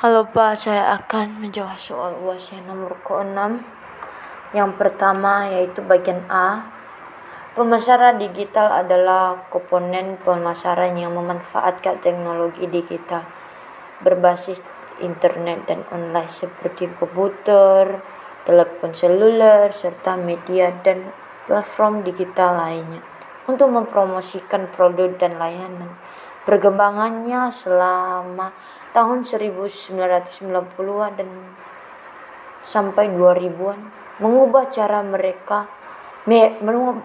[0.00, 3.60] Halo Pak, saya akan menjawab soal UAS yang nomor ke-6.
[4.56, 6.72] Yang pertama yaitu bagian A.
[7.52, 13.28] Pemasaran digital adalah komponen pemasaran yang memanfaatkan teknologi digital
[14.00, 14.64] berbasis
[15.04, 18.00] internet dan online seperti komputer,
[18.48, 21.12] telepon seluler, serta media dan
[21.44, 23.04] platform digital lainnya
[23.44, 25.92] untuk mempromosikan produk dan layanan
[26.48, 28.52] perkembangannya selama
[28.96, 31.30] tahun 1990-an dan
[32.60, 33.78] sampai 2000-an
[34.20, 35.68] mengubah cara mereka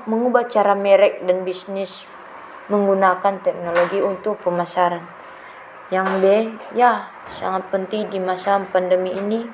[0.05, 2.03] mengubah cara merek dan bisnis
[2.67, 5.05] menggunakan teknologi untuk pemasaran.
[5.93, 6.25] Yang B,
[6.75, 9.45] ya, sangat penting di masa pandemi ini.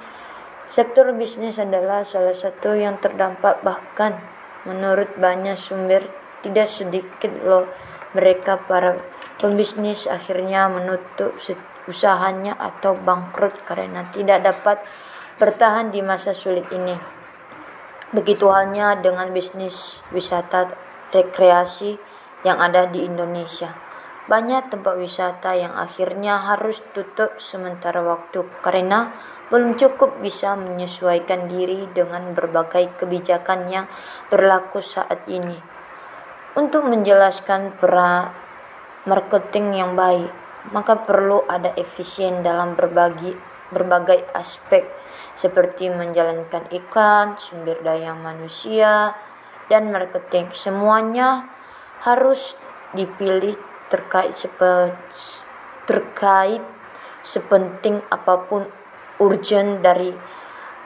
[0.71, 4.15] Sektor bisnis adalah salah satu yang terdampak bahkan
[4.63, 5.99] menurut banyak sumber
[6.39, 7.67] tidak sedikit loh
[8.15, 8.95] mereka para
[9.41, 11.33] pembisnis akhirnya menutup
[11.89, 14.77] usahanya atau bangkrut karena tidak dapat
[15.41, 16.93] bertahan di masa sulit ini.
[18.13, 20.69] Begitu halnya dengan bisnis wisata
[21.09, 21.97] rekreasi
[22.45, 23.73] yang ada di Indonesia.
[24.29, 29.11] Banyak tempat wisata yang akhirnya harus tutup sementara waktu karena
[29.49, 33.85] belum cukup bisa menyesuaikan diri dengan berbagai kebijakan yang
[34.29, 35.57] berlaku saat ini.
[36.53, 38.29] Untuk menjelaskan pra
[39.09, 40.29] marketing yang baik,
[40.69, 43.33] maka perlu ada efisien dalam berbagi
[43.71, 44.85] berbagai aspek
[45.39, 49.15] seperti menjalankan iklan, sumber daya manusia,
[49.71, 50.51] dan marketing.
[50.51, 51.47] Semuanya
[52.03, 52.53] harus
[52.91, 53.55] dipilih
[53.87, 54.91] terkait sepe,
[55.87, 56.61] terkait
[57.23, 58.67] sepenting apa pun
[59.21, 60.11] urgent dari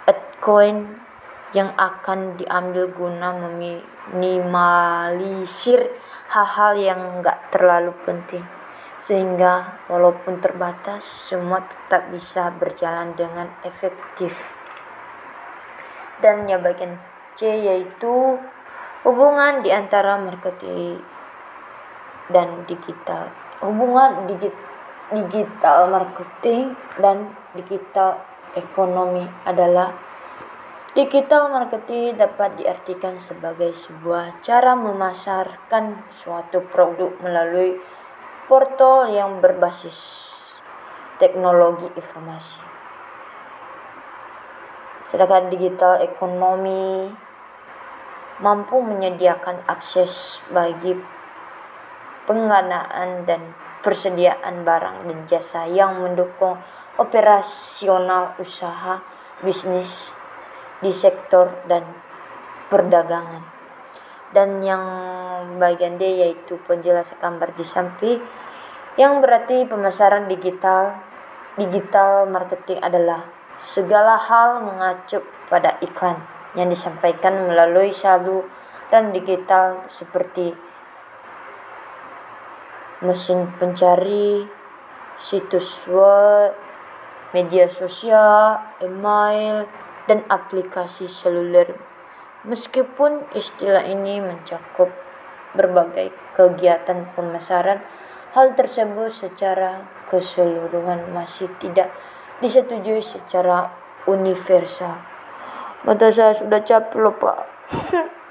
[0.05, 1.01] altcoin
[1.55, 3.31] yang akan diambil guna
[4.13, 5.89] meminimalisir
[6.29, 8.45] hal-hal yang enggak terlalu penting.
[9.01, 14.33] Sehingga walaupun terbatas semua tetap bisa berjalan dengan efektif.
[16.21, 16.97] Dan yang bagian
[17.35, 18.39] C yaitu
[19.05, 21.03] hubungan di antara marketing
[22.33, 23.29] dan digital.
[23.61, 24.25] Hubungan
[25.13, 28.17] digital marketing dan digital
[28.57, 29.93] ekonomi adalah
[30.95, 37.75] Digital marketing dapat diartikan sebagai sebuah cara memasarkan suatu produk melalui
[38.47, 40.23] portal yang berbasis
[41.19, 42.63] teknologi informasi.
[45.11, 47.11] Sedangkan digital ekonomi
[48.39, 50.95] mampu menyediakan akses bagi
[52.23, 53.51] pengadaan dan
[53.83, 56.55] persediaan barang dan jasa yang mendukung
[56.95, 59.03] operasional usaha
[59.43, 60.23] bisnis
[60.85, 61.81] di sektor dan
[62.69, 63.41] perdagangan.
[64.29, 64.83] Dan yang
[65.57, 68.21] bagian D yaitu penjelasan gambar di samping
[69.01, 70.93] yang berarti pemasaran digital
[71.57, 73.25] digital marketing adalah
[73.55, 76.19] segala hal mengacu pada iklan
[76.59, 80.51] yang disampaikan melalui saluran digital seperti
[83.03, 84.47] mesin pencari,
[85.19, 86.55] situs web,
[87.35, 89.67] media sosial, email,
[90.05, 91.73] dan aplikasi seluler.
[92.45, 94.93] Meskipun istilah ini mencakup
[95.57, 97.81] berbagai kegiatan pemasaran,
[98.37, 101.89] hal tersebut secara keseluruhan masih tidak
[102.43, 103.71] disetujui secara
[104.05, 104.99] universal.
[105.85, 107.39] Mata saya sudah capek loh Pak.